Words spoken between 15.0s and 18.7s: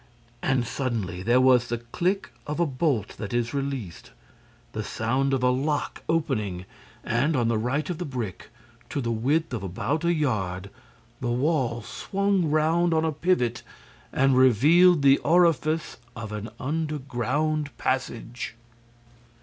the orifice of an underground passage.